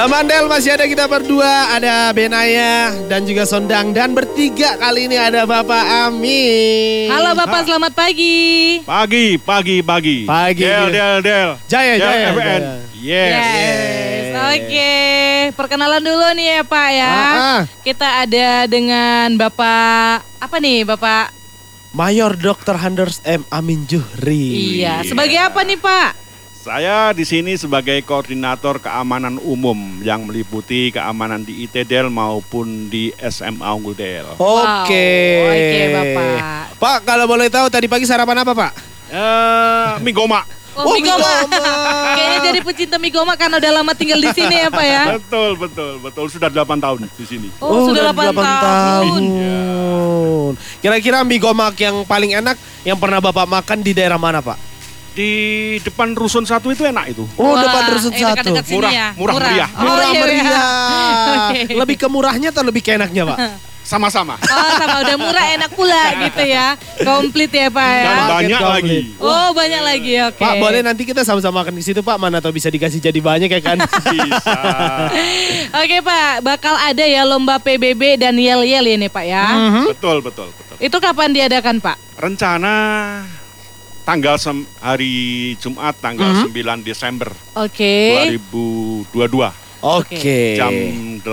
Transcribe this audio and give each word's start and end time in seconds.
Lamandel 0.00 0.48
masih 0.48 0.72
ada 0.72 0.88
kita 0.88 1.04
berdua, 1.04 1.76
ada 1.76 2.08
Benaya 2.16 2.88
dan 3.04 3.20
juga 3.28 3.44
Sondang 3.44 3.92
dan 3.92 4.16
bertiga 4.16 4.72
kali 4.80 5.04
ini 5.04 5.20
ada 5.20 5.44
Bapak 5.44 6.08
Amin. 6.08 7.12
Halo 7.12 7.36
Bapak, 7.36 7.68
selamat 7.68 7.92
pagi. 7.92 8.80
Pagi, 8.80 9.36
pagi, 9.36 9.84
pagi. 9.84 10.24
Pagi. 10.24 10.64
Del, 10.64 10.88
del, 10.88 11.16
del. 11.20 11.48
Jaya, 11.68 12.00
Del 12.00 12.00
jaya, 12.00 12.28
FN. 12.32 12.40
jaya. 12.40 12.60
Yes. 12.96 13.44
Yes, 13.44 14.28
oke. 14.40 14.92
Perkenalan 15.60 16.00
dulu 16.00 16.32
nih 16.32 16.48
ya 16.48 16.60
Pak 16.64 16.88
ya. 16.96 17.12
Ah, 17.12 17.36
ah. 17.36 17.60
Kita 17.84 18.24
ada 18.24 18.64
dengan 18.72 19.36
Bapak 19.36 20.24
apa 20.40 20.56
nih 20.64 20.88
Bapak? 20.88 21.28
Mayor 21.92 22.40
Dr. 22.40 22.80
Handers 22.80 23.20
M. 23.28 23.44
Amin 23.52 23.84
Juhri. 23.84 24.80
Iya. 24.80 25.04
Sebagai 25.04 25.36
apa 25.44 25.60
nih 25.60 25.76
Pak? 25.76 26.29
Saya 26.60 27.16
di 27.16 27.24
sini 27.24 27.56
sebagai 27.56 28.04
koordinator 28.04 28.84
keamanan 28.84 29.40
umum 29.40 29.96
yang 30.04 30.28
meliputi 30.28 30.92
keamanan 30.92 31.40
di 31.40 31.64
ITDEL 31.64 32.12
maupun 32.12 32.92
di 32.92 33.16
SMA 33.16 33.64
Unggul 33.64 33.96
Del. 33.96 34.28
Oke. 34.36 34.44
Wow, 35.40 35.56
oke, 35.56 35.80
Bapak. 35.88 36.36
Pak, 36.76 36.98
kalau 37.08 37.24
boleh 37.24 37.48
tahu 37.48 37.72
tadi 37.72 37.88
pagi 37.88 38.04
sarapan 38.04 38.44
apa, 38.44 38.52
Pak? 38.52 38.72
Eh, 39.08 39.90
Migoma. 40.04 40.44
Oh, 40.76 40.84
Oh, 40.84 40.94
mie 40.94 41.02
goma. 41.02 41.16
mie 41.26 41.48
goma. 41.50 41.72
Kayaknya 42.16 42.38
jadi 42.46 42.60
pecinta 42.62 42.96
mie 43.00 43.10
goma 43.10 43.34
karena 43.40 43.56
udah 43.58 43.72
lama 43.80 43.92
tinggal 43.96 44.20
di 44.20 44.30
sini 44.30 44.54
ya 44.60 44.68
Pak 44.68 44.84
ya. 44.86 45.02
Betul, 45.16 45.50
betul, 45.58 45.92
betul. 45.98 46.24
Sudah 46.30 46.46
8 46.46 46.76
tahun 46.76 47.08
di 47.10 47.24
sini. 47.26 47.48
Oh, 47.58 47.88
sudah 47.88 48.12
8 48.12 48.36
tahun. 48.36 48.44
tahun. 48.62 50.52
Kira-kira 50.84 51.24
mie 51.24 51.40
gomak 51.40 51.74
yang 51.80 52.04
paling 52.04 52.36
enak 52.36 52.60
yang 52.84 53.00
pernah 53.00 53.18
Bapak 53.18 53.48
makan 53.48 53.80
di 53.80 53.96
daerah 53.96 54.20
mana, 54.20 54.44
Pak? 54.44 54.69
Di 55.10 55.30
depan 55.82 56.14
rusun 56.14 56.46
satu 56.46 56.70
itu 56.70 56.86
enak 56.86 57.10
itu. 57.10 57.26
Oh, 57.34 57.52
Wah, 57.52 57.60
depan 57.60 57.82
rusun 57.90 58.12
eh, 58.14 58.22
satu. 58.22 58.30
dekat-dekat 58.38 58.64
sini 58.64 58.76
Murah, 58.78 58.92
ya. 58.94 59.08
murah 59.18 59.34
meriah. 59.36 59.68
Oh, 59.68 59.82
Murah 59.82 60.06
iya, 60.06 60.14
iya. 60.14 60.20
meriah. 60.22 60.62
Oke. 61.50 61.60
Lebih 61.74 61.96
ke 61.98 62.06
murahnya 62.06 62.48
atau 62.50 62.62
lebih 62.62 62.80
ke 62.80 62.94
enaknya, 62.94 63.24
Pak? 63.26 63.38
Sama-sama. 63.80 64.38
Oh, 64.38 64.70
sama 64.78 65.02
udah 65.02 65.16
murah 65.18 65.46
enak 65.50 65.70
pula 65.74 66.04
gitu 66.28 66.46
ya. 66.46 66.78
Komplit 67.02 67.50
ya 67.50 67.66
Pak 67.66 67.90
ya. 67.90 68.06
Dan 68.06 68.22
banyak 68.30 68.58
komplit. 68.60 68.70
lagi. 68.86 68.98
Oh, 69.18 69.48
banyak 69.50 69.82
lagi. 69.82 70.12
Oke. 70.30 70.38
Pak, 70.38 70.52
boleh 70.62 70.80
nanti 70.84 71.02
kita 71.02 71.26
sama-sama 71.26 71.66
makan 71.66 71.74
di 71.74 71.82
situ, 71.82 71.98
Pak. 71.98 72.14
Mana 72.14 72.38
tahu 72.38 72.54
bisa 72.54 72.70
dikasih 72.70 73.02
jadi 73.02 73.18
banyak 73.18 73.50
ya 73.50 73.58
kan? 73.58 73.82
Bisa. 73.82 74.54
Oke 75.74 75.98
Pak, 76.00 76.38
bakal 76.40 76.76
ada 76.76 77.02
ya 77.02 77.26
lomba 77.26 77.58
PBB 77.58 78.14
dan 78.14 78.38
yel-yel 78.38 78.84
ini 78.86 79.10
Pak 79.10 79.24
ya. 79.26 79.46
Mhm. 79.58 79.84
betul, 79.90 80.22
betul, 80.22 80.48
betul. 80.54 80.76
Itu 80.78 80.96
kapan 81.02 81.34
diadakan 81.34 81.82
Pak? 81.82 81.96
Rencana 82.14 82.74
tanggal 84.00 84.36
sem- 84.36 84.66
hari 84.78 85.12
Jumat 85.56 85.94
tanggal 85.94 86.42
9 86.42 86.50
Desember 86.80 87.30
Oke. 87.54 88.26
2022 89.04 89.52
Oke. 89.80 90.54
jam 90.54 90.72
8 91.18 91.24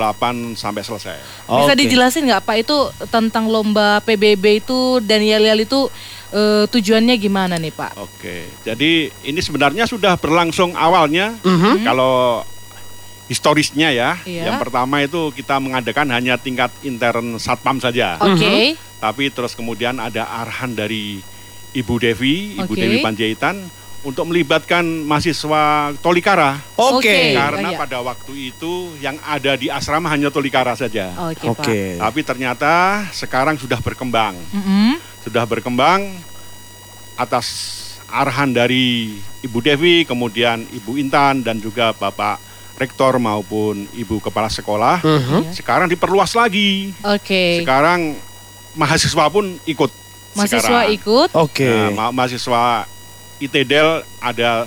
sampai 0.54 0.80
selesai. 0.80 1.16
Bisa 1.44 1.68
Oke. 1.68 1.76
dijelasin 1.76 2.24
nggak 2.24 2.42
Pak 2.42 2.56
itu 2.58 2.78
tentang 3.06 3.44
lomba 3.44 4.00
PBB 4.00 4.62
itu 4.62 4.78
dan 5.00 5.20
yel-yel 5.20 5.60
itu 5.60 5.92
eh, 6.28 6.64
tujuannya 6.64 7.16
gimana 7.16 7.56
nih 7.56 7.72
Pak? 7.72 7.92
Oke, 7.98 8.48
jadi 8.60 9.08
ini 9.22 9.40
sebenarnya 9.40 9.84
sudah 9.84 10.16
berlangsung 10.16 10.72
awalnya. 10.72 11.36
Mhm. 11.40 11.84
Kalau 11.84 12.44
historisnya 13.26 13.92
ya, 13.92 14.16
Iya. 14.24 14.48
yang 14.48 14.56
pertama 14.56 15.00
itu 15.00 15.28
kita 15.30 15.56
mengadakan 15.56 16.08
hanya 16.08 16.36
tingkat 16.36 16.72
intern 16.80 17.36
satpam 17.36 17.76
saja. 17.76 18.16
Oke. 18.18 18.76
Tapi 18.96 19.28
terus 19.28 19.52
kemudian 19.52 19.96
ada 19.96 20.24
arahan 20.24 20.72
dari 20.72 21.20
Ibu 21.74 21.94
Devi, 22.00 22.56
Ibu 22.56 22.72
Oke. 22.72 22.80
Dewi 22.80 22.98
Panjaitan 23.04 23.60
untuk 24.06 24.30
melibatkan 24.30 24.84
mahasiswa 25.04 25.92
Tolikara. 25.98 26.62
Oke. 26.78 27.02
Oke. 27.02 27.18
Karena 27.34 27.68
oh 27.68 27.74
iya. 27.74 27.78
pada 27.78 27.98
waktu 28.00 28.32
itu 28.54 28.94
yang 29.02 29.18
ada 29.26 29.58
di 29.58 29.68
asrama 29.68 30.06
hanya 30.08 30.30
Tolikara 30.30 30.78
saja. 30.78 31.12
Oke 31.28 31.50
Pak. 31.50 31.60
Oke. 31.60 31.80
Tapi 31.98 32.20
ternyata 32.22 33.04
sekarang 33.10 33.58
sudah 33.58 33.82
berkembang. 33.82 34.38
Mm-mm. 34.54 34.96
Sudah 35.26 35.44
berkembang 35.44 36.14
atas 37.18 37.46
arahan 38.08 38.48
dari 38.54 39.18
Ibu 39.44 39.58
Devi, 39.60 40.06
kemudian 40.08 40.64
Ibu 40.64 40.96
Intan 40.96 41.44
dan 41.44 41.60
juga 41.60 41.92
Bapak 41.92 42.40
Rektor 42.78 43.18
maupun 43.18 43.90
Ibu 43.90 44.22
Kepala 44.22 44.46
Sekolah. 44.46 45.02
Mhm. 45.02 45.50
Sekarang 45.50 45.90
diperluas 45.90 46.32
lagi. 46.38 46.94
Oke. 47.02 47.60
Sekarang 47.62 48.14
mahasiswa 48.78 49.26
pun 49.26 49.58
ikut. 49.66 49.90
Mahasiswa 50.34 50.60
sekarang. 50.60 50.92
ikut. 50.92 51.28
Oke. 51.32 51.68
Nah, 51.68 51.88
ma- 51.90 52.12
mahasiswa 52.14 52.84
ITDEL 53.38 53.88
ada 54.18 54.66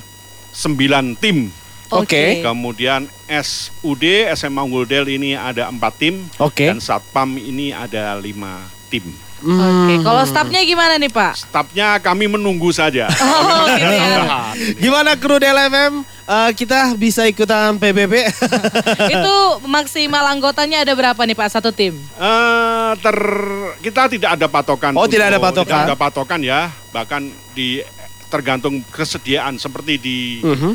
9 0.51 1.13
tim. 1.15 1.51
Oke. 1.91 2.39
Kemudian 2.39 3.03
SUD 3.27 4.03
SMA 4.31 4.61
Unggul 4.61 4.87
Del 4.87 5.11
ini 5.11 5.35
ada 5.35 5.67
empat 5.67 5.99
tim 5.99 6.23
Oke. 6.39 6.71
dan 6.71 6.79
Satpam 6.79 7.35
ini 7.35 7.75
ada 7.75 8.15
lima 8.15 8.63
tim. 8.87 9.11
Oke. 9.41 9.49
Hmm. 9.91 9.99
Kalau 9.99 10.23
stafnya 10.23 10.61
gimana 10.61 10.95
nih 10.95 11.09
Pak? 11.09 11.33
Stafnya 11.35 11.99
kami 11.99 12.29
menunggu 12.29 12.71
saja. 12.71 13.09
Oh 13.11 13.65
gitu 13.73 13.91
ya. 13.91 14.53
Gimana 14.77 15.17
kru 15.17 15.35
DLFM? 15.35 16.05
Eh, 16.23 16.51
kita 16.53 16.93
bisa 16.95 17.25
ikutan 17.25 17.75
PBB? 17.75 18.13
itu 19.13 19.35
maksimal 19.65 20.23
anggotanya 20.27 20.81
ada 20.81 20.93
berapa 20.93 21.17
nih 21.17 21.33
Pak 21.33 21.49
satu 21.49 21.69
tim? 21.69 21.97
Eh, 21.97 22.91
ter 22.97 23.17
kita 23.81 24.07
tidak 24.07 24.37
ada 24.37 24.47
patokan. 24.47 24.93
Oh, 24.93 25.05
tidak 25.05 25.27
ada 25.27 25.39
patokan. 25.39 25.83
Tidak 25.83 25.89
ada 25.89 25.97
patokan 25.97 26.39
ya. 26.39 26.69
Bahkan 26.89 27.21
di 27.51 27.81
tergantung 28.27 28.79
kesediaan 28.85 29.57
seperti 29.57 29.93
di 29.97 30.17
Mhm. 30.39 30.71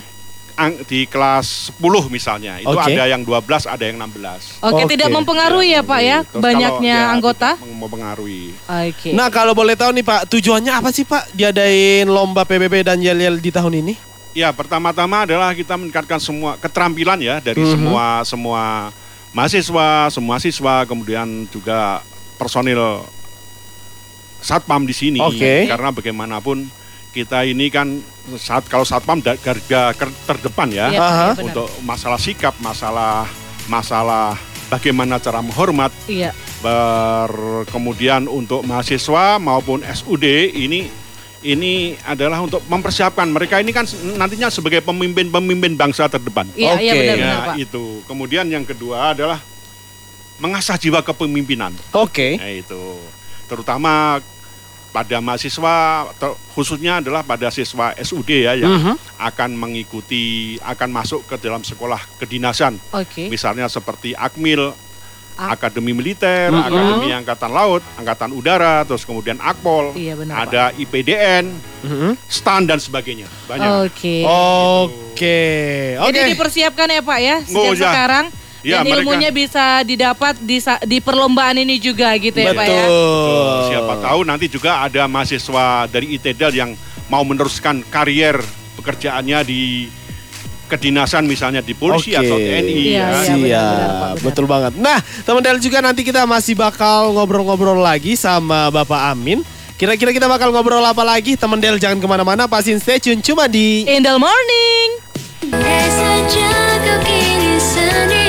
ang- 0.54 0.80
di 0.84 1.04
kelas 1.04 1.70
10 1.70 2.08
misalnya. 2.08 2.56
Itu 2.58 2.72
Oke. 2.72 2.92
ada 2.92 3.04
yang 3.06 3.22
12, 3.22 3.64
ada 3.64 3.80
yang 3.80 3.96
16. 3.96 4.56
Oke, 4.58 4.82
Oke. 4.82 4.92
tidak 4.92 5.08
mempengaruhi 5.10 5.72
ya 5.72 5.80
Pak 5.80 6.00
ya 6.02 6.18
Terus 6.22 6.42
banyaknya 6.42 6.68
kalau 6.68 6.82
dia 6.82 7.12
anggota? 7.12 7.50
tidak 7.54 7.76
mempengaruhi. 7.76 8.44
Oke. 8.60 9.08
Nah 9.12 9.28
kalau 9.28 9.52
boleh 9.52 9.72
tahu 9.72 9.92
nih 9.92 10.02
Pak, 10.02 10.28
tujuannya 10.28 10.72
apa 10.74 10.88
sih 10.90 11.04
Pak 11.04 11.32
diadain 11.32 12.04
lomba 12.04 12.42
PBB 12.42 12.82
dan 12.82 12.98
yel-yel 12.98 13.36
di 13.36 13.48
tahun 13.48 13.72
ini? 13.78 14.15
Ya, 14.36 14.52
pertama-tama 14.52 15.24
adalah 15.24 15.56
kita 15.56 15.80
meningkatkan 15.80 16.20
semua 16.20 16.60
keterampilan 16.60 17.16
ya 17.16 17.40
dari 17.40 17.56
Mhm. 17.56 17.72
semua 17.72 18.04
semua 18.20 18.62
mahasiswa, 19.32 20.12
semua 20.12 20.36
siswa, 20.36 20.84
kemudian 20.84 21.48
juga 21.48 22.04
personil 22.36 23.00
satpam 24.40 24.84
di 24.84 24.92
sini. 24.92 25.18
Oke. 25.18 25.64
Karena 25.64 25.88
bagaimanapun 25.88 26.68
kita 27.10 27.48
ini 27.48 27.72
kan 27.72 27.96
saat 28.36 28.68
kalau 28.68 28.84
satpam 28.84 29.24
da- 29.24 29.40
garda 29.40 29.96
terdepan 30.28 30.68
ya 30.68 30.92
benar. 30.92 31.40
untuk 31.40 31.72
masalah 31.80 32.20
sikap, 32.20 32.52
masalah 32.60 33.24
masalah 33.66 34.36
bagaimana 34.68 35.16
cara 35.16 35.40
menghormat, 35.40 35.88
Iya. 36.04 36.36
ber, 36.60 37.32
kemudian 37.66 38.28
untuk 38.28 38.60
mahasiswa 38.62 39.40
maupun 39.40 39.80
SUD 39.80 40.24
ini 40.52 40.92
ini 41.46 41.72
adalah 42.02 42.42
untuk 42.42 42.58
mempersiapkan 42.62 43.24
mereka 43.24 43.56
ini 43.56 43.70
kan 43.70 43.86
nantinya 44.16 44.50
sebagai 44.50 44.82
pemimpin-pemimpin 44.82 45.74
bangsa 45.74 46.06
terdepan. 46.06 46.50
Iya, 46.52 46.74
iya 46.76 46.92
Oke. 46.92 47.00
benar-benar 47.00 47.38
Ya, 47.38 47.46
Pak. 47.46 47.56
itu. 47.56 47.84
Kemudian 48.02 48.46
yang 48.46 48.64
kedua 48.64 49.14
adalah 49.14 49.38
mengasah 50.36 50.76
jiwa 50.76 51.00
kepemimpinan. 51.00 51.72
Oke. 51.92 52.36
Nah, 52.36 52.50
itu. 52.50 52.98
Terutama 53.46 54.18
pada 54.90 55.20
mahasiswa 55.20 55.74
ter- 56.14 56.36
khususnya 56.50 56.98
adalah 56.98 57.20
pada 57.20 57.48
siswa 57.48 57.92
SUD 57.94 58.42
ya 58.42 58.56
yang 58.56 58.72
Mhm. 58.72 58.94
akan 59.18 59.50
mengikuti 59.52 60.24
akan 60.58 60.88
masuk 60.90 61.24
ke 61.26 61.36
dalam 61.36 61.60
sekolah 61.60 62.00
kedinasan. 62.18 62.80
Oke. 62.90 63.28
Misalnya 63.28 63.68
seperti 63.68 64.12
Akmil, 64.12 64.72
Ak- 64.72 64.85
Akademi 65.36 65.92
Militer, 65.92 66.48
Mhm. 66.48 66.58
Akademi 66.58 67.08
Angkatan 67.12 67.50
Laut, 67.50 67.84
Angkatan 67.94 68.32
Udara, 68.32 68.82
terus 68.82 69.04
kemudian 69.04 69.36
Akpol, 69.36 69.92
Iya 69.92 70.16
benar 70.16 70.34
Pak. 70.34 70.44
ada 70.46 70.62
IPDN, 70.74 71.44
Mhm. 71.82 72.10
STAN 72.26 72.64
dan 72.64 72.78
sebagainya. 72.78 73.28
Banyak. 73.44 73.68
Oke. 73.84 74.24
Oke. 74.24 75.40
Oke. 75.98 76.10
Jadi 76.10 76.32
dipersiapkan 76.32 76.88
ya 76.88 77.00
Pak 77.00 77.18
ya 77.18 77.36
sejak 77.42 77.56
Oh, 77.58 77.70
ya. 77.70 77.80
sekarang 77.82 78.24
Ya, 78.60 78.80
dan 78.80 78.84
mereka- 78.84 78.98
ilmunya 78.98 79.30
bisa 79.30 79.64
didapat 79.82 80.34
di, 80.38 80.58
di 80.82 80.98
perlombaan 80.98 81.56
ini 81.56 81.76
juga 81.76 82.16
gitu 82.16 82.34
ya 82.36 82.50
Pak 82.50 82.66
ya. 82.66 82.82
Betul. 82.82 83.56
Siapa 83.70 83.94
tahu 84.02 84.20
nanti 84.22 84.46
juga 84.48 84.82
ada 84.82 85.04
mahasiswa 85.04 85.64
dari 85.86 86.16
ITEDAL 86.16 86.52
yang 86.52 86.70
mau 87.06 87.22
meneruskan 87.22 87.86
karier 87.86 88.40
pekerjaannya 88.74 89.38
di 89.42 89.86
kedinasan 90.66 91.24
misalnya 91.24 91.62
di 91.62 91.72
polisi 91.72 92.12
Oke. 92.12 92.26
atau 92.26 92.36
TNI 92.36 92.74
Iya, 92.74 92.90
ya. 92.90 93.06
iya. 93.06 93.08
Siap, 93.22 93.38
benar, 93.38 93.46
benar, 93.46 93.88
Pak, 93.88 94.10
benar. 94.12 94.24
betul 94.26 94.44
banget. 94.44 94.72
Nah, 94.76 94.98
teman 95.22 95.42
Del 95.42 95.58
juga 95.62 95.78
nanti 95.80 96.02
kita 96.02 96.26
masih 96.26 96.54
bakal 96.54 97.14
ngobrol-ngobrol 97.14 97.78
lagi 97.78 98.18
sama 98.18 98.68
Bapak 98.68 99.14
Amin. 99.14 99.40
Kira-kira 99.76 100.08
kita 100.10 100.26
bakal 100.26 100.50
ngobrol 100.50 100.80
apa 100.82 101.04
lagi? 101.04 101.36
Teman 101.36 101.60
Del 101.60 101.76
jangan 101.76 102.00
ke 102.00 102.08
mana-mana, 102.08 102.48
pasin 102.48 102.80
stay 102.80 102.98
tune 102.98 103.20
cuma 103.20 103.46
di 103.46 103.84
In 103.86 104.02
the 104.02 104.16
morning. 104.16 104.88
Andai 107.86 108.25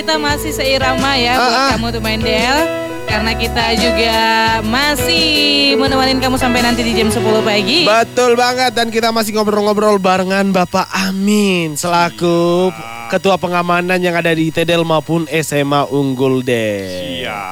Kita 0.00 0.16
masih 0.16 0.48
seirama 0.56 1.12
ya 1.20 1.36
buat 1.36 1.44
Ah, 1.44 1.60
ah. 1.60 1.70
kamu 1.76 1.86
tuh 1.92 2.00
main 2.00 2.16
Del. 2.24 2.56
Karena 3.04 3.36
kita 3.36 3.76
juga 3.76 4.16
masih 4.64 5.28
menemani 5.76 6.16
kamu 6.16 6.40
sampai 6.40 6.64
nanti 6.64 6.80
di 6.80 6.96
jam 6.96 7.12
10 7.12 7.20
pagi. 7.44 7.84
Betul 7.84 8.32
banget 8.32 8.72
dan 8.72 8.88
kita 8.88 9.12
masih 9.12 9.36
ngobrol-ngobrol 9.36 10.00
barengan 10.00 10.56
Bapak 10.56 10.88
Amin 10.88 11.76
selaku 11.76 12.72
ketua 13.12 13.36
pengamanan 13.36 14.00
yang 14.00 14.16
ada 14.16 14.32
di 14.32 14.48
Tedel 14.48 14.88
maupun 14.88 15.28
SMA 15.28 15.84
Unggul 15.92 16.48
Del. 16.48 17.20
Iya. 17.20 17.44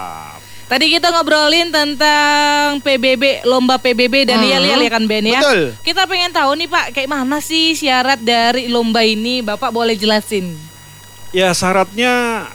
Tadi 0.73 0.89
kita 0.89 1.13
ngobrolin 1.13 1.69
tentang 1.69 2.81
PBB, 2.81 3.45
lomba 3.45 3.77
PBB 3.77 4.25
dan 4.25 4.41
yel-yel 4.41 4.89
ya 4.89 4.89
kan 4.89 5.05
Ben 5.05 5.29
ya. 5.29 5.45
Betul. 5.45 5.77
Kita 5.85 6.09
pengen 6.09 6.33
tahu 6.33 6.57
nih 6.57 6.69
Pak, 6.73 6.97
kayak 6.97 7.13
mana 7.13 7.45
sih 7.45 7.77
syarat 7.77 8.25
dari 8.25 8.73
lomba 8.73 9.05
ini? 9.05 9.45
Bapak 9.45 9.69
boleh 9.69 10.01
jelasin? 10.01 10.78
Ya 11.31 11.53
syaratnya 11.53 12.47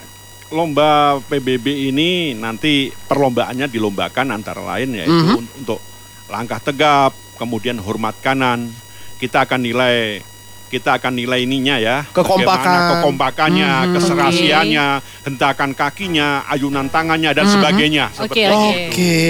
lomba 0.50 1.18
PBB 1.26 1.90
ini 1.90 2.34
nanti 2.34 2.90
perlombaannya 2.90 3.66
dilombakan 3.66 4.34
antara 4.34 4.62
lain 4.62 4.94
yaitu 4.94 5.14
Mhm. 5.14 5.38
un- 5.38 5.54
untuk 5.62 5.80
langkah 6.26 6.58
tegap, 6.58 7.14
kemudian 7.36 7.78
hormat 7.78 8.18
kanan. 8.20 8.70
Kita 9.18 9.46
akan 9.46 9.62
nilai 9.62 10.22
kita 10.68 10.98
akan 10.98 11.14
nilai 11.14 11.46
ininya 11.46 11.78
ya. 11.78 12.02
Kekompakan. 12.02 12.50
bagaimana 12.50 12.90
kekompakannya, 12.98 13.72
Mhm. 13.78 13.92
keserasiannya, 13.94 14.86
hentakan 15.22 15.70
kakinya, 15.78 16.50
ayunan 16.50 16.90
tangannya 16.90 17.30
dan 17.30 17.46
Mhm. 17.46 17.54
sebagainya. 17.54 18.06
Oke, 18.10 18.18
Seperti 18.18 18.42
oke. 18.50 18.82
Oke. 18.90 19.22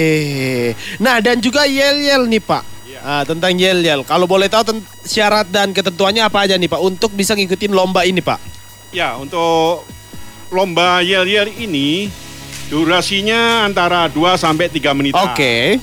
Nah 0.98 1.20
dan 1.20 1.44
juga 1.44 1.68
yel-yel 1.68 2.24
nih 2.24 2.40
Pak. 2.40 2.62
Iya. 2.88 3.00
Ah, 3.04 3.22
tentang 3.28 3.52
yel-yel. 3.52 4.00
Kalau 4.04 4.24
boleh 4.24 4.48
tahu 4.48 4.72
syarat 5.04 5.44
dan 5.46 5.76
ketentuannya 5.76 6.24
apa 6.24 6.48
aja 6.48 6.56
nih 6.56 6.64
Pak 6.64 6.80
untuk 6.80 7.12
bisa 7.12 7.36
ngikutin 7.36 7.76
lomba 7.76 8.08
ini 8.08 8.24
Pak? 8.24 8.53
Ya, 8.94 9.18
untuk 9.18 9.82
lomba 10.54 11.02
yel-yel 11.02 11.50
ini 11.50 12.06
durasinya 12.70 13.66
antara 13.66 14.06
2 14.06 14.38
sampai 14.38 14.70
3 14.70 14.94
menit. 14.94 15.18
Oke. 15.18 15.82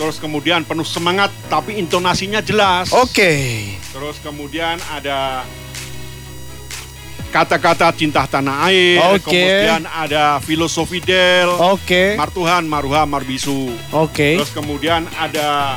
Terus 0.00 0.16
kemudian 0.16 0.64
penuh 0.64 0.88
semangat 0.88 1.28
tapi 1.52 1.76
intonasinya 1.76 2.40
jelas. 2.40 2.88
Oke. 2.96 3.60
Terus 3.92 4.16
kemudian 4.24 4.80
ada 4.88 5.44
kata-kata 7.28 7.92
cinta 7.92 8.24
tanah 8.24 8.72
air. 8.72 9.04
Oke. 9.12 9.28
Kemudian 9.28 9.84
ada 9.92 10.40
filosofi 10.40 11.04
del. 11.04 11.52
Oke. 11.60 12.16
Martuhan, 12.16 12.64
Maruha, 12.64 13.04
Marbisu. 13.04 13.68
Oke. 13.92 14.40
Terus 14.40 14.52
kemudian 14.56 15.04
ada 15.20 15.76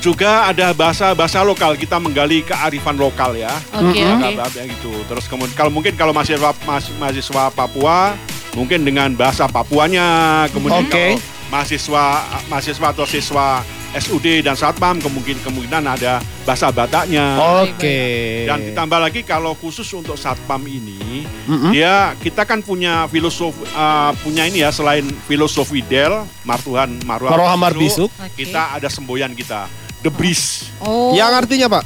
juga 0.00 0.48
ada 0.48 0.72
bahasa-bahasa 0.72 1.44
lokal. 1.44 1.76
Kita 1.76 2.00
menggali 2.00 2.40
kearifan 2.40 2.96
lokal 2.96 3.36
ya. 3.36 3.52
Oke, 3.76 4.00
Mhm. 4.00 4.16
oke. 4.16 4.28
Bahasa 4.34 4.60
gitu. 4.64 4.92
Terus 5.06 5.24
kemudian 5.28 5.54
kalau 5.54 5.70
mungkin 5.70 5.92
kalau 5.94 6.10
mahasiswa 6.10 6.50
mahasiswa 6.98 7.44
Papua 7.52 8.16
mungkin 8.56 8.82
dengan 8.82 9.12
bahasa 9.12 9.44
Papuanya. 9.46 10.44
Kemudian 10.50 10.88
Oke. 10.88 10.90
kalau 10.90 11.20
mahasiswa 11.52 12.04
mahasiswa 12.46 12.86
atau 12.88 13.04
siswa 13.04 13.60
SUD 13.90 14.38
dan 14.38 14.54
Satpam 14.54 15.02
kemungkinan 15.02 15.42
kemungkinan 15.42 15.82
ada 15.82 16.22
bahasa 16.46 16.70
Bataknya. 16.70 17.34
Oke. 17.66 17.98
Dan 18.46 18.70
ditambah 18.70 19.02
lagi 19.02 19.26
kalau 19.26 19.58
khusus 19.58 19.90
untuk 19.90 20.14
Satpam 20.14 20.62
ini, 20.62 21.26
Mhm. 21.50 21.74
dia 21.74 22.14
kita 22.16 22.46
kan 22.46 22.62
punya 22.62 23.10
filosofi 23.10 23.66
uh, 23.74 24.14
punya 24.22 24.46
ini 24.46 24.62
ya 24.62 24.70
selain 24.70 25.02
filosofi 25.26 25.82
Del, 25.82 26.22
Martuhan, 26.46 27.02
Maruah, 27.02 27.34
Maruah 27.34 27.56
Marbisuk. 27.58 28.14
Oke. 28.14 28.46
kita 28.46 28.78
ada 28.78 28.86
semboyan 28.86 29.34
kita, 29.34 29.66
The 30.00 30.10
Breeze. 30.12 30.72
Oh. 30.80 31.12
Yang 31.12 31.32
artinya 31.44 31.68
Pak? 31.68 31.84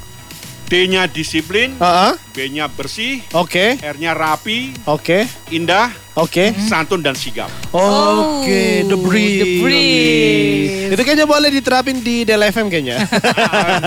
D-nya 0.64 1.05
disiplin, 1.05 1.76
ah. 1.76 2.16
B-nya 2.32 2.72
bersih, 2.72 3.20
Oke. 3.37 3.76
R-nya 3.78 4.16
rapi, 4.16 4.72
Oke. 4.88 5.28
indah, 5.52 5.93
Oke. 6.16 6.56
santun 6.56 7.05
dan 7.05 7.12
sigap. 7.12 7.52
Oke, 7.69 7.76
Oh, 7.76 8.88
the 8.88 8.96
breeze. 8.96 9.44
The 9.44 9.49
Breeze. 9.61 10.96
Itu 10.96 11.02
kayaknya 11.05 11.28
boleh 11.28 11.52
diterapin 11.52 12.00
di 12.00 12.25
Del 12.25 12.40
FM 12.49 12.72
kayaknya. 12.72 12.96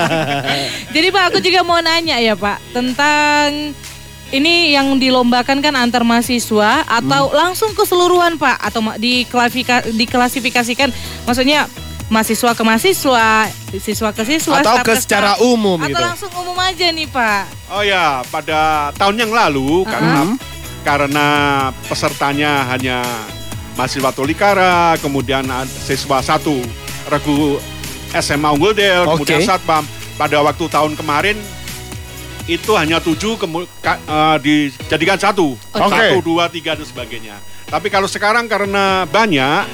Jadi 0.95 1.07
Pak, 1.09 1.23
aku 1.33 1.41
juga 1.41 1.65
mau 1.65 1.81
nanya 1.81 2.21
ya 2.21 2.37
Pak 2.37 2.61
tentang 2.77 3.73
ini 4.29 4.75
yang 4.75 5.01
dilombakan 5.01 5.63
kan 5.65 5.73
antar 5.73 6.05
mahasiswa 6.05 6.85
atau 6.85 7.33
langsung 7.33 7.73
keseluruhan 7.73 8.37
Pak 8.37 8.59
atau 8.59 8.83
diklasifikasikan 9.97 10.91
maksudnya 11.23 11.65
mahasiswa 12.07 12.55
ke 12.55 12.63
mahasiswa, 12.63 13.27
siswa 13.77 14.09
ke 14.11 14.23
siswa, 14.23 14.63
Atau 14.63 14.75
ke 14.79 14.95
staff. 14.95 15.03
secara 15.03 15.31
umum 15.43 15.75
atau 15.77 15.91
gitu. 15.91 16.03
langsung 16.03 16.31
umum 16.33 16.55
aja 16.57 16.87
nih 16.87 17.07
Pak. 17.07 17.43
Oh 17.69 17.83
ya, 17.83 18.23
pada 18.25 18.89
tahun 18.95 19.19
yang 19.19 19.31
lalu 19.31 19.83
karena 19.83 20.23
karena 20.81 21.27
pesertanya 21.85 22.63
hanya 22.65 23.03
mahasiswa 23.75 24.09
Tolikara, 24.09 24.95
kemudian 24.97 25.43
siswa 25.67 26.23
satu 26.23 26.55
regu 27.07 27.59
SMA 28.15 28.49
Unggul 28.49 28.71
Del, 28.71 29.03
kemudian 29.05 29.43
Oke. 29.43 29.45
Satpam. 29.45 29.83
Pada 30.15 30.41
waktu 30.41 30.65
tahun 30.65 30.95
kemarin 30.95 31.37
itu 32.47 32.71
hanya 32.73 32.97
tujuh 32.97 33.35
kemu- 33.35 33.67
ka- 33.77 33.99
eh, 33.99 34.37
dijadikan 34.39 35.19
satu, 35.19 35.53
Oke. 35.53 35.91
satu 35.91 36.23
dua 36.23 36.47
tiga 36.47 36.73
dan 36.73 36.87
sebagainya. 36.87 37.35
Tapi 37.67 37.91
kalau 37.91 38.07
sekarang 38.07 38.47
karena 38.47 39.03
banyak, 39.05 39.67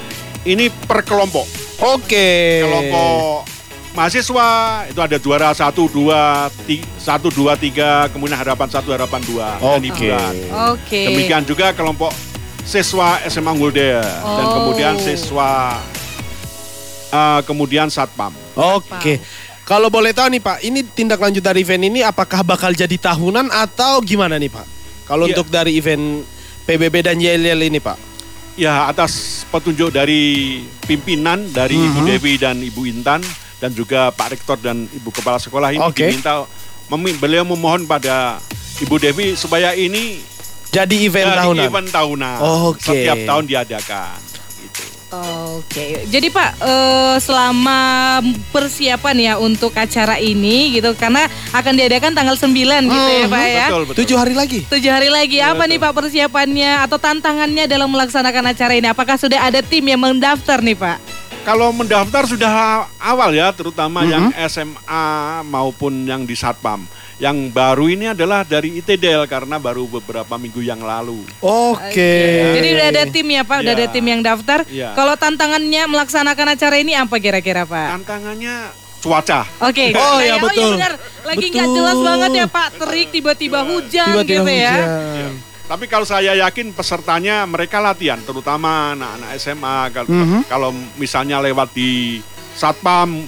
ini 0.44 0.66
per 0.68 1.00
kelompok. 1.00 1.46
Oke. 1.80 2.62
Kelompok 2.62 3.48
mahasiswa 3.94 4.48
itu 4.86 5.00
ada 5.00 5.16
juara 5.16 5.50
satu, 5.50 5.86
dua, 5.86 6.50
satu, 6.98 7.30
dua, 7.30 7.54
tiga, 7.54 8.10
kemudian 8.10 8.34
harapan 8.34 8.66
satu, 8.66 8.90
harapan 8.90 9.22
dua. 9.22 9.54
dan 9.56 9.82
Oke. 9.82 10.10
Oke. 10.70 11.02
Demikian 11.10 11.42
juga 11.42 11.70
kelompok 11.70 12.10
siswa 12.64 13.20
SMA 13.24 13.50
Unggul 13.50 13.70
Del 13.70 14.02
dan 14.02 14.44
Oh. 14.44 14.52
kemudian 14.56 14.94
siswa 14.98 15.78
eh, 17.10 17.40
kemudian 17.46 17.86
satpam. 17.86 18.34
Oke. 18.54 19.22
Kalau 19.64 19.88
boleh 19.88 20.12
tahu 20.12 20.28
nih 20.28 20.42
Pak, 20.42 20.58
ini 20.60 20.84
tindak 20.84 21.16
lanjut 21.16 21.40
dari 21.40 21.64
event 21.64 21.88
ini 21.88 22.04
apakah 22.04 22.44
bakal 22.44 22.68
jadi 22.70 23.00
tahunan 23.00 23.48
atau 23.48 24.04
gimana 24.04 24.36
nih 24.36 24.52
Pak? 24.52 24.66
Kalau 25.08 25.24
Iya. 25.24 25.36
untuk 25.36 25.48
dari 25.48 25.76
event 25.76 26.20
PBB 26.64 27.00
dan 27.00 27.16
YLL 27.16 27.60
ini 27.64 27.80
Pak? 27.80 28.13
Ya 28.54 28.86
atas 28.86 29.42
petunjuk 29.48 29.90
dari 29.90 30.22
pimpinan 30.80 31.50
dari 31.50 31.74
Ibu 31.74 32.00
Mhm. 32.00 32.08
Dewi 32.08 32.32
dan 32.36 32.56
Ibu 32.56 32.86
Intan 32.86 33.18
dan 33.58 33.70
juga 33.70 34.08
Pak 34.08 34.30
Rektor 34.30 34.56
dan 34.56 34.86
Ibu 34.86 35.10
Kepala 35.10 35.36
Sekolah 35.36 35.68
ini 35.68 35.82
Oke. 35.82 36.06
diminta 36.06 36.46
memi- 36.86 37.14
beliau 37.14 37.42
memohon 37.42 37.82
pada 37.82 38.38
Ibu 38.78 38.94
Dewi 38.96 39.34
supaya 39.34 39.74
ini 39.74 40.22
Jadi 40.70 41.02
event 41.04 41.28
dari 41.28 41.38
tahunan. 41.40 41.64
event 41.64 41.88
tahunan 41.88 42.38
Oke. 42.68 42.82
setiap 42.84 43.18
tahun 43.24 43.44
diadakan. 43.44 44.18
Gitu. 44.64 44.82
Oke, 45.14 46.10
jadi 46.10 46.26
Pak 46.26 46.50
eh, 46.58 47.16
selama 47.22 47.78
persiapan 48.50 49.14
ya 49.14 49.32
untuk 49.38 49.70
acara 49.70 50.18
ini 50.18 50.74
gitu 50.74 50.90
karena 50.98 51.30
akan 51.54 51.70
diadakan 51.78 52.18
tanggal 52.18 52.34
9 52.34 52.50
gitu 52.50 53.10
ya 53.14 53.26
Pak 53.30 53.44
ya. 53.46 53.66
Betul 53.70 53.82
betul. 53.86 53.98
Tujuh 54.02 54.16
hari 54.18 54.34
lagi. 54.34 54.60
Tujuh 54.66 54.90
hari 54.90 55.14
lagi 55.14 55.38
apa 55.38 55.70
nih 55.70 55.78
Pak 55.78 55.92
persiapannya 55.94 56.82
atau 56.82 56.98
tantangannya 56.98 57.70
dalam 57.70 57.94
melaksanakan 57.94 58.50
acara 58.50 58.74
ini? 58.74 58.90
Apakah 58.90 59.14
sudah 59.14 59.38
ada 59.38 59.62
tim 59.62 59.86
yang 59.86 60.02
mendaftar 60.02 60.58
nih 60.58 60.74
Pak? 60.74 60.98
Kalau 61.44 61.70
mendaftar 61.70 62.24
sudah 62.24 62.52
awal 62.98 63.30
ya, 63.36 63.52
terutama 63.52 64.02
Mhm. 64.02 64.10
yang 64.10 64.24
SMA 64.48 65.04
maupun 65.46 66.08
yang 66.08 66.24
di 66.24 66.34
Satpam. 66.34 66.88
Yang 67.14 67.36
baru 67.50 67.86
ini 67.86 68.10
adalah 68.10 68.42
dari 68.42 68.74
ITDL 68.74 69.24
karena 69.24 69.54
baru 69.56 69.86
beberapa 69.86 70.34
minggu 70.34 70.58
yang 70.60 70.82
lalu. 70.82 71.22
Oke. 71.38 72.14
Jadi 72.58 72.68
udah 72.74 72.86
ada 72.90 73.02
tim 73.06 73.26
ya 73.28 73.42
Pak, 73.42 73.56
udah 73.62 73.70
Iya. 73.70 73.80
ada 73.80 73.86
tim 73.88 74.04
yang 74.04 74.20
daftar. 74.20 74.58
Iya. 74.66 74.88
Kalau 74.92 75.14
tantangannya 75.14 75.82
melaksanakan 75.86 76.46
acara 76.52 76.76
ini 76.76 76.92
apa 76.92 77.14
kira-kira 77.16 77.62
Pak? 77.62 78.02
Tantangannya 78.02 78.54
cuaca. 78.98 79.46
Oke. 79.62 79.94
Oh, 79.94 80.18
nah, 80.18 80.26
ya, 80.26 80.34
betul. 80.38 80.74
benar. 80.74 80.92
Lagi 81.22 81.46
nggak 81.48 81.68
jelas 81.70 81.96
banget 81.96 82.30
ya 82.34 82.46
Pak, 82.46 82.68
terik 82.76 83.08
tiba-tiba 83.10 83.58
hujan 83.62 84.10
Tiba-tiba 84.10 84.42
gitu 84.42 84.50
ya. 84.50 84.74
hujan. 84.74 85.32
Tapi 85.64 85.84
kalau 85.86 86.04
saya 86.04 86.36
yakin 86.36 86.76
pesertanya 86.76 87.46
mereka 87.46 87.80
latihan, 87.80 88.20
terutama 88.20 88.92
anak-anak 88.92 89.30
SMA. 89.38 89.78
Kalau, 89.90 90.08
Mhm. 90.10 90.40
kalau 90.44 90.68
misalnya 90.98 91.40
lewat 91.40 91.72
di 91.72 92.20
Satpam, 92.52 93.24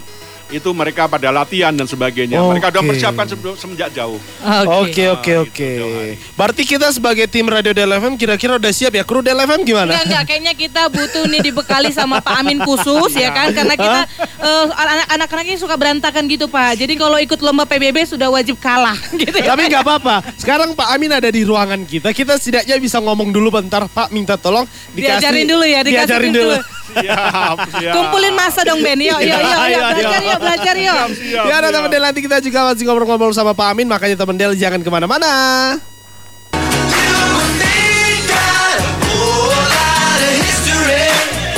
itu 0.49 0.71
mereka 0.71 1.05
pada 1.05 1.29
latihan 1.29 1.71
dan 1.71 1.85
sebagainya. 1.85 2.39
Mereka 2.39 2.69
sudah 2.69 2.81
Oke. 2.81 2.89
persiapkan 2.89 3.27
sebelum- 3.27 3.57
semenjak 3.57 3.91
jauh. 3.91 4.19
Oke 4.65 5.05
oke 5.09 5.33
Ah, 5.33 5.43
oke. 5.43 5.51
gitu, 5.51 5.83
Johan. 5.83 6.15
Berarti 6.33 6.63
kita 6.63 6.87
sebagai 6.89 7.27
tim 7.27 7.45
Radio 7.45 7.71
Del 7.71 7.91
FM 7.91 8.15
kira-kira 8.15 8.55
udah 8.55 8.71
siap 8.71 8.93
ya? 8.93 9.03
Kru 9.03 9.21
Del 9.21 9.37
FM 9.37 9.63
gimana? 9.63 9.91
Enggak, 9.93 10.05
enggak. 10.07 10.23
Kayaknya 10.25 10.53
kita 10.55 10.83
butuh 10.87 11.25
nih 11.27 11.41
dibekali 11.43 11.91
sama 11.91 12.19
Pak 12.19 12.35
Amin 12.39 12.59
khusus 12.61 13.13
ya 13.13 13.31
kan. 13.31 13.51
Karena 13.51 13.75
kita 13.75 14.01
eh, 14.39 14.67
anak- 14.73 15.09
anak-anak 15.11 15.45
ini 15.45 15.57
suka 15.57 15.75
berantakan 15.75 16.25
gitu 16.27 16.47
Pak. 16.47 16.77
Jadi 16.77 16.95
kalau 16.95 17.17
ikut 17.17 17.41
lomba 17.41 17.65
PBB 17.65 18.07
sudah 18.07 18.29
wajib 18.29 18.57
kalah 18.57 18.95
gitu 19.17 19.35
ya. 19.35 19.51
Tapi 19.51 19.67
nggak 19.67 19.83
apa-apa. 19.83 20.17
Sekarang 20.37 20.73
Pak 20.73 20.89
Amin 20.89 21.11
ada 21.11 21.27
di 21.27 21.43
ruangan 21.43 21.83
kita. 21.83 22.11
Kita 22.11 22.37
setidaknya 22.37 22.79
bisa 22.79 22.99
ngomong 22.99 23.29
dulu 23.29 23.51
bentar. 23.53 23.83
Pak 23.87 24.09
minta 24.09 24.37
tolong 24.37 24.63
dikasih- 24.93 25.19
Diajarin 25.19 25.47
dulu 25.47 25.65
ya, 25.65 25.81
dikasih 25.83 26.07
Diajarin 26.07 26.31
dulu. 26.31 26.55
dulu. 26.55 26.76
Siap. 26.95 27.57
Kumpulin 27.95 28.35
masa 28.37 28.63
dong 28.63 28.81
Ben. 28.83 28.99
Yuk, 28.99 29.19
yuk, 29.19 29.41
yuk, 29.41 29.65
yuk. 29.75 29.83
Belajar 29.91 30.23
yuk, 30.23 30.39
belajar 30.39 30.75
yuk. 30.79 31.07
Ya, 31.35 31.55
ada 31.59 31.69
teman 31.75 31.89
Del 31.91 32.05
nanti 32.05 32.21
kita 32.23 32.39
juga 32.39 32.73
masih 32.73 32.85
ngobrol-ngobrol 32.87 33.35
sama 33.35 33.53
Pak 33.53 33.75
Amin. 33.75 33.87
Makanya 33.91 34.17
teman 34.19 34.37
Del 34.39 34.55
jangan 34.55 34.81
ke 34.81 34.91
mana-mana. 34.91 35.33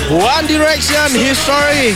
One 0.08 0.48
Direction 0.48 1.12
History. 1.12 1.92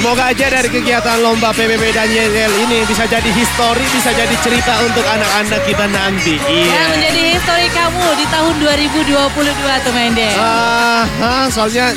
Semoga 0.00 0.32
aja 0.32 0.48
dari 0.48 0.72
kegiatan 0.72 1.20
lomba 1.20 1.52
PBB 1.52 1.92
dan 1.92 2.08
YL 2.08 2.52
ini 2.64 2.88
bisa 2.88 3.04
jadi 3.04 3.26
history, 3.36 3.84
bisa 3.92 4.08
jadi 4.16 4.32
cerita 4.40 4.80
untuk 4.80 5.04
anak-anak 5.04 5.60
kita 5.68 5.84
nanti. 5.92 6.40
Iya. 6.40 6.72
Yeah. 6.72 6.86
Menjadi 6.96 7.20
history 7.36 7.68
kamu 7.68 8.06
di 8.16 8.26
tahun 8.32 8.54
2022 8.64 9.84
tuh 9.84 9.92
Mende. 9.92 10.28
Ah, 10.40 11.04
uh, 11.04 11.04
uh, 11.20 11.44
soalnya 11.52 11.92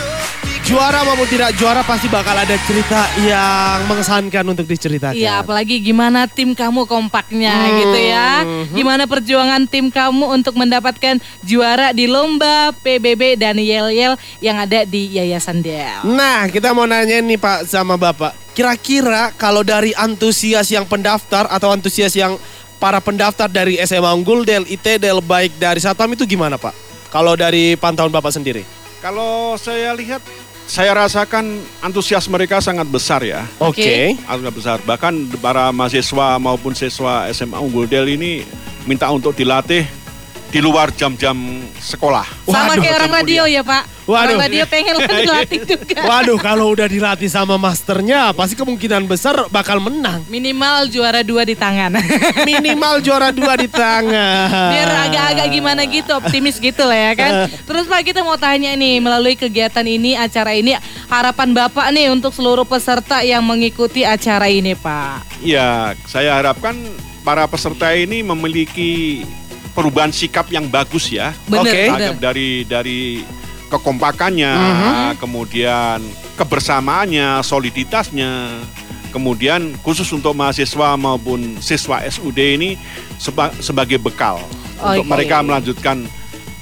juara 0.64 1.04
maupun 1.04 1.28
tidak 1.28 1.52
juara 1.60 1.84
pasti 1.84 2.08
bakal 2.08 2.32
ada 2.32 2.56
cerita 2.64 3.04
yang 3.20 3.84
mengesankan 3.84 4.44
untuk 4.48 4.64
diceritakan. 4.64 5.16
Iya, 5.16 5.44
apalagi 5.44 5.84
gimana 5.84 6.24
tim 6.26 6.56
kamu 6.56 6.88
kompaknya 6.88 7.52
Hmm. 7.54 7.76
gitu 7.80 8.00
ya. 8.00 8.30
Gimana 8.72 9.04
perjuangan 9.04 9.68
tim 9.68 9.92
kamu 9.92 10.32
untuk 10.32 10.56
mendapatkan 10.56 11.20
juara 11.44 11.92
di 11.92 12.08
lomba 12.08 12.72
PBB 12.80 13.36
dan 13.36 13.60
Yel-Yel 13.60 14.16
yang 14.40 14.56
ada 14.56 14.88
di 14.88 15.12
Yayasan 15.12 15.60
Del. 15.60 16.00
Nah, 16.08 16.48
kita 16.48 16.72
mau 16.72 16.88
nanya 16.88 17.20
nih 17.20 17.36
Pak 17.36 17.68
sama 17.68 18.00
Bapak. 18.00 18.32
Kira-kira 18.56 19.36
kalau 19.36 19.66
dari 19.66 19.92
antusias 19.94 20.70
yang 20.70 20.88
pendaftar 20.88 21.50
atau 21.50 21.74
antusias 21.74 22.14
yang 22.14 22.40
para 22.78 23.04
pendaftar 23.04 23.52
dari 23.52 23.76
SMA 23.82 24.12
Unggul, 24.14 24.48
Del, 24.48 24.64
IT, 24.64 24.96
Del, 24.96 25.20
baik 25.20 25.60
dari 25.60 25.84
Satpam 25.84 26.14
itu 26.14 26.24
gimana 26.24 26.56
Pak? 26.56 26.72
Kalau 27.12 27.36
dari 27.36 27.76
pantauan 27.76 28.14
Bapak 28.14 28.32
sendiri? 28.32 28.64
Kalau 29.04 29.60
saya 29.60 29.92
lihat, 29.92 30.24
saya 30.68 30.96
rasakan 30.96 31.60
antusias 31.84 32.26
mereka 32.32 32.64
sangat 32.64 32.88
besar 32.88 33.22
ya. 33.24 33.44
Oke. 33.60 34.16
Sangat 34.24 34.54
besar. 34.56 34.78
Bahkan 34.84 35.40
para 35.44 35.70
mahasiswa 35.76 36.40
maupun 36.40 36.74
siswa 36.74 37.28
SMA 37.32 37.60
Unggul 37.60 37.88
Del 37.88 38.16
ini 38.16 38.48
minta 38.88 39.08
untuk 39.12 39.36
dilatih 39.36 40.03
di 40.54 40.62
luar 40.62 40.94
jam-jam 40.94 41.34
sekolah. 41.82 42.46
Sama 42.46 42.78
Waduh, 42.78 42.86
kayak 42.86 42.96
orang 43.02 43.14
radio 43.26 43.44
ya 43.50 43.66
Pak. 43.66 43.84
Waduh. 44.06 44.38
Orang 44.38 44.38
radio 44.46 44.64
pengen 44.70 44.96
latih 45.34 45.66
juga. 45.66 45.98
Waduh, 46.06 46.38
kalau 46.38 46.78
udah 46.78 46.86
dilatih 46.86 47.26
sama 47.26 47.58
masternya, 47.58 48.30
pasti 48.38 48.54
kemungkinan 48.54 49.10
besar 49.10 49.50
bakal 49.50 49.82
menang. 49.82 50.22
Minimal 50.30 50.94
juara 50.94 51.26
dua 51.26 51.42
di 51.42 51.58
tangan. 51.58 51.98
Minimal 52.50 53.02
juara 53.02 53.34
dua 53.34 53.58
di 53.58 53.66
tangan. 53.66 54.78
Biar 54.78 55.10
agak-agak 55.10 55.48
gimana 55.50 55.82
gitu, 55.90 56.14
optimis 56.14 56.62
gitu 56.62 56.86
lah 56.86 57.02
ya 57.02 57.14
kan. 57.18 57.32
Terus 57.50 57.90
Pak 57.90 58.14
kita 58.14 58.22
mau 58.22 58.38
tanya 58.38 58.78
nih, 58.78 59.02
melalui 59.02 59.34
kegiatan 59.34 59.88
ini, 59.90 60.14
acara 60.14 60.54
ini, 60.54 60.78
harapan 61.10 61.50
Bapak 61.50 61.90
nih 61.90 62.14
untuk 62.14 62.30
seluruh 62.30 62.70
peserta 62.70 63.26
yang 63.26 63.42
mengikuti 63.42 64.06
acara 64.06 64.46
ini 64.54 64.78
Pak. 64.78 65.42
Ya, 65.42 65.98
saya 66.06 66.38
harapkan 66.38 66.78
para 67.26 67.50
peserta 67.50 67.90
ini 67.96 68.22
memiliki 68.22 69.24
perubahan 69.74 70.10
sikap 70.10 70.48
yang 70.48 70.66
bagus 70.66 71.10
ya. 71.10 71.34
Oke. 71.46 71.52
bener. 71.52 71.92
Agak 71.92 72.16
dari 72.18 72.64
dari 72.64 73.02
kekompakannya, 73.68 74.54
kemudian 75.18 75.98
kebersamaannya, 76.38 77.42
soliditasnya, 77.42 78.62
kemudian 79.10 79.74
khusus 79.82 80.06
untuk 80.10 80.34
mahasiswa 80.34 80.94
maupun 80.94 81.58
siswa 81.58 82.02
SUD 82.04 82.38
ini 82.38 82.78
seba- 83.18 83.54
sebagai 83.58 83.98
bekal 83.98 84.38
untuk 84.76 85.06
Oke. 85.06 85.10
mereka 85.10 85.42
melanjutkan 85.42 86.06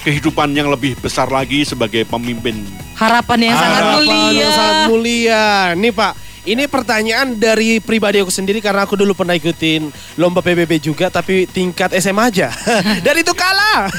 kehidupan 0.01 0.51
yang 0.51 0.67
lebih 0.67 0.95
besar 0.97 1.27
lagi 1.27 1.61
sebagai 1.61 2.03
pemimpin. 2.03 2.63
Harapan 2.95 3.39
yang 3.43 3.55
sangat 3.55 3.81
Harapan 3.81 3.97
mulia. 3.97 4.31
yang 4.33 4.51
sangat 4.51 4.77
mulia. 4.87 5.43
Nih 5.75 5.91
Pak, 5.91 6.13
ini 6.41 6.65
pertanyaan 6.65 7.37
dari 7.37 7.77
pribadi 7.77 8.17
aku 8.17 8.33
sendiri 8.33 8.57
karena 8.65 8.89
aku 8.89 8.97
dulu 8.97 9.13
pernah 9.13 9.37
ikutin 9.37 9.93
lomba 10.17 10.41
PBB 10.41 10.81
juga 10.81 11.13
tapi 11.13 11.45
tingkat 11.45 11.93
SMA 12.01 12.33
aja. 12.33 12.49
Dan 13.05 13.21
itu 13.21 13.33
kalah. 13.37 13.89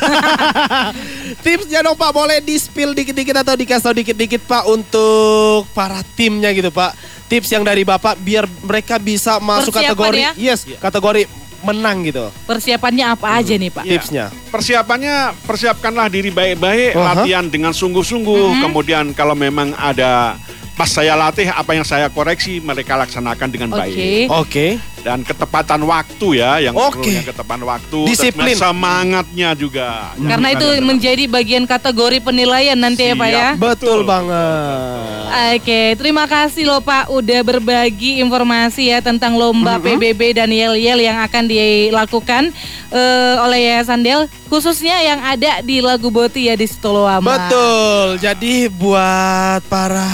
Tipsnya 1.44 1.86
dong 1.86 1.94
Pak, 1.94 2.10
boleh 2.10 2.42
di-spill 2.42 2.98
dikit-dikit 2.98 3.46
atau 3.46 3.54
dikasih 3.54 3.84
tahu 3.86 3.94
dikit-dikit 4.02 4.42
Pak 4.42 4.64
untuk 4.66 5.70
para 5.70 6.02
timnya 6.18 6.50
gitu 6.50 6.74
Pak. 6.74 6.98
Tips 7.30 7.48
yang 7.48 7.62
dari 7.64 7.86
Bapak 7.86 8.18
biar 8.20 8.44
mereka 8.66 8.98
bisa 8.98 9.38
masuk 9.40 9.72
Persiapan 9.72 9.94
kategori 9.96 10.20
ya? 10.20 10.32
yes, 10.36 10.60
kategori 10.76 11.22
menang 11.62 12.02
gitu. 12.04 12.28
Persiapannya 12.44 13.06
apa 13.06 13.38
aja 13.38 13.54
nih 13.54 13.70
Pak? 13.70 13.84
Ya. 13.86 13.90
Tipsnya. 13.96 14.24
Persiapannya, 14.50 15.16
persiapkanlah 15.46 16.10
diri 16.10 16.28
baik-baik, 16.34 16.98
Aha. 16.98 17.22
latihan 17.22 17.46
dengan 17.48 17.70
sungguh-sungguh. 17.72 18.60
Kemudian 18.60 19.14
kalau 19.14 19.38
memang 19.38 19.72
ada 19.78 20.36
pas 20.82 20.90
saya 20.90 21.14
latih 21.14 21.46
apa 21.46 21.78
yang 21.78 21.86
saya 21.86 22.10
koreksi 22.10 22.58
mereka 22.58 22.98
laksanakan 22.98 23.48
dengan 23.54 23.70
Oke. 23.70 23.78
baik. 23.78 24.26
Oke. 24.34 24.66
Dan 25.02 25.22
ketepatan 25.22 25.82
waktu 25.86 26.28
ya, 26.42 26.58
yang 26.58 26.74
Oke. 26.74 27.02
perlunya 27.02 27.22
ketepatan 27.22 27.62
waktu. 27.66 28.00
Disiplin. 28.06 28.54
Semangatnya 28.58 29.54
juga. 29.54 30.14
Karena 30.14 30.48
itu 30.54 30.66
menjadi 30.82 31.24
bagian 31.30 31.64
kategori 31.66 32.18
penilaian 32.22 32.78
nanti 32.78 33.10
ya 33.10 33.14
Pak 33.14 33.28
ya. 33.28 33.38
Siap. 33.54 33.54
Betul 33.62 33.92
Betul. 33.92 34.08
banget. 34.08 35.22
Oke, 35.56 35.82
terima 35.96 36.24
kasih 36.28 36.64
loh 36.68 36.80
Pak 36.84 37.08
udah 37.08 37.40
berbagi 37.44 38.20
informasi 38.20 38.92
ya 38.92 38.98
tentang 39.00 39.36
lomba 39.36 39.80
PBB 39.80 40.36
dan 40.36 40.52
Yel-Yel 40.52 41.00
yang 41.00 41.18
akan 41.24 41.44
dilakukan 41.48 42.52
eh, 42.92 43.34
oleh 43.40 43.58
Yayasan 43.68 44.00
Del 44.04 44.28
khususnya 44.48 45.00
yang 45.00 45.20
ada 45.24 45.64
di 45.64 45.80
Lagu 45.80 46.12
Boti 46.12 46.52
ya 46.52 46.54
di 46.56 46.68
Sitoloama. 46.68 47.24
Betul. 47.24 48.20
Jadi 48.20 48.68
buat 48.68 49.64
para 49.68 50.08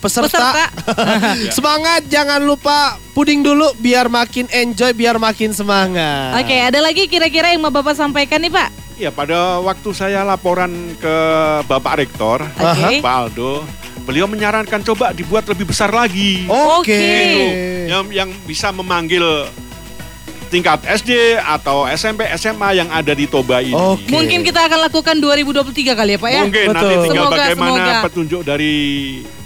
peserta, 0.00 0.72
semangat 1.56 2.08
jangan 2.08 2.40
lupa 2.40 2.96
puding 3.14 3.46
dulu 3.46 3.70
biar 3.78 4.10
makin 4.10 4.50
enjoy, 4.50 4.90
biar 4.92 5.16
makin 5.22 5.54
semangat. 5.54 6.34
Oke, 6.42 6.58
ada 6.58 6.82
lagi 6.82 7.06
kira-kira 7.06 7.54
yang 7.54 7.62
mau 7.62 7.70
Bapak 7.70 7.94
sampaikan 7.94 8.42
nih 8.42 8.50
Pak? 8.50 8.68
Ya 8.94 9.10
pada 9.10 9.62
waktu 9.62 9.90
saya 9.94 10.26
laporan 10.26 10.70
ke 10.98 11.14
Bapak 11.70 12.02
Rektor, 12.02 12.42
Oke. 12.42 12.98
Pak 13.02 13.14
Aldo, 13.14 13.62
beliau 14.02 14.26
menyarankan 14.26 14.82
coba 14.82 15.14
dibuat 15.14 15.46
lebih 15.46 15.70
besar 15.70 15.94
lagi. 15.94 16.46
Oke. 16.50 16.90
Oke. 16.90 16.98
Itu 16.98 17.40
yang 17.90 18.04
yang 18.10 18.30
bisa 18.46 18.70
memanggil 18.70 19.22
tingkat 20.50 20.86
SD 20.86 21.34
atau 21.42 21.90
SMP, 21.90 22.22
SMA 22.38 22.78
yang 22.78 22.86
ada 22.86 23.10
di 23.10 23.26
Toba 23.26 23.58
ini. 23.58 23.74
Oke. 23.74 24.06
Mungkin 24.06 24.46
kita 24.46 24.70
akan 24.70 24.86
lakukan 24.86 25.18
2023 25.18 25.98
kali 25.98 26.14
ya 26.14 26.18
Pak 26.22 26.30
ya? 26.30 26.42
Mungkin 26.46 26.66
Betul. 26.70 26.78
nanti 26.78 26.94
tinggal 27.10 27.24
Semoga, 27.26 27.34
bagaimana 27.34 27.74
semoga. 27.74 27.94
petunjuk 28.06 28.40
dari 28.46 28.74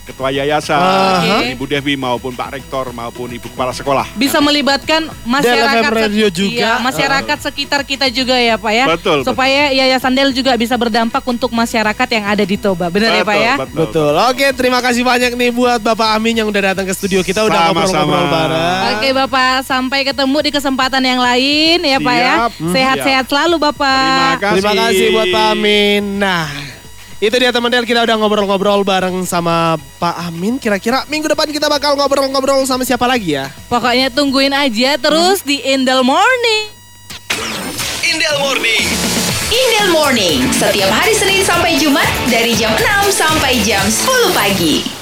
Ketua 0.09 0.33
Yayasan, 0.33 0.81
Aha. 0.81 1.53
Ibu 1.53 1.65
Devi 1.65 1.95
maupun 1.95 2.33
Pak 2.33 2.57
Rektor 2.57 2.91
maupun 2.91 3.29
Ibu 3.29 3.53
Kepala 3.53 3.71
Sekolah. 3.71 4.09
bisa 4.17 4.41
melibatkan 4.41 5.05
masyarakat 5.23 5.93
Radio 5.93 6.27
juga. 6.29 6.49
iya, 6.49 6.73
masyarakat 6.79 7.39
sekitar 7.43 7.85
kita 7.85 8.09
juga 8.09 8.33
ya 8.35 8.57
Pak 8.57 8.73
ya. 8.73 8.85
Betul, 8.89 9.19
Supaya 9.21 9.69
Yayasan 9.69 10.17
Del 10.17 10.33
juga 10.33 10.57
bisa 10.57 10.75
berdampak 10.75 11.21
untuk 11.23 11.53
masyarakat 11.53 12.09
yang 12.09 12.25
ada 12.27 12.41
di 12.41 12.57
Toba. 12.57 12.89
Benar 12.89 13.13
ya 13.13 13.23
Pak 13.23 13.37
ya? 13.37 13.55
Betul. 13.61 13.77
Betul. 13.85 14.13
Oke, 14.27 14.47
terima 14.53 14.81
kasih 14.81 15.03
banyak 15.03 15.33
nih 15.33 15.51
buat 15.51 15.77
Bapak 15.79 16.17
Amin 16.17 16.33
yang 16.35 16.47
udah 16.47 16.73
datang 16.73 16.85
ke 16.85 16.93
studio 16.93 17.21
kita 17.21 17.43
udah 17.43 17.69
ngobrol-ngobrol 17.69 18.27
bareng. 18.27 18.83
Oke 18.95 19.09
Bapak, 19.13 19.55
sampai 19.63 20.01
ketemu 20.03 20.39
di 20.41 20.51
kesempatan 20.51 21.03
yang 21.03 21.21
lain 21.21 21.79
ya 21.81 21.99
Pak 21.99 22.17
ya. 22.17 22.35
Siap. 22.39 22.53
Hmm, 22.57 22.73
Sehat-sehat 22.73 23.25
selalu 23.27 23.57
Bapak. 23.61 24.41
Terima 24.41 24.41
kasih. 24.41 24.57
Terima 24.57 24.75
kasih 24.81 25.07
buat 25.11 25.27
Pak 25.29 25.45
Amin. 25.53 26.03
Nah, 26.17 26.47
itu 27.19 27.35
dia 27.35 27.51
teman 27.51 27.67
Del 27.67 27.83
kita 27.83 28.07
udah 28.07 28.15
ngobrol-ngobrol 28.15 28.87
bareng 28.87 29.27
sama 29.27 29.75
Pak 29.99 30.31
Amin. 30.31 30.55
Kira-kira 30.63 31.03
minggu 31.11 31.27
depan 31.27 31.51
kita 31.51 31.67
bakal 31.67 31.99
ngobrol-ngobrol 31.99 32.63
sama 32.63 32.87
siapa 32.87 33.11
lagi 33.11 33.35
ya? 33.35 33.51
Pokoknya 33.67 34.07
tungguin 34.15 34.55
aja 34.55 34.95
terus 34.95 35.43
di 35.43 35.59
Indel 35.67 36.07
Morning. 36.07 36.71
Indel 38.07 38.37
Morning. 38.39 38.87
Indel 39.51 39.89
Morning, 39.91 40.39
setiap 40.55 40.91
hari 40.95 41.17
Senin 41.17 41.43
sampai 41.43 41.75
Jumat 41.83 42.07
dari 42.31 42.55
jam 42.55 42.71
6 42.77 43.11
sampai 43.11 43.59
jam 43.67 43.83
10 43.83 44.31
pagi. 44.31 44.98